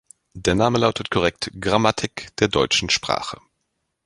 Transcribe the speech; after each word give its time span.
Der 0.33 0.55
Name 0.55 0.79
lautet 0.79 1.11
korrekt: 1.11 1.51
"Grammatik 1.61 2.35
der 2.37 2.47
Deutschen 2.47 2.89
Sprache". 2.89 3.39